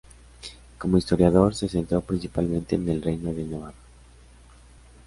Como 0.79 0.97
historiador, 0.97 1.53
se 1.53 1.69
centró 1.69 2.01
principalmente 2.01 2.73
en 2.75 2.89
el 2.89 3.03
Reino 3.03 3.31
de 3.35 3.43
Navarra. 3.43 3.77